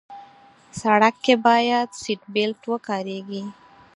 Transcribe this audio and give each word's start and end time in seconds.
سړک 0.79 1.15
کې 1.25 1.35
باید 1.45 1.87
سیټ 2.01 2.21
بیلټ 2.33 2.61
وکارېږي. 2.71 3.43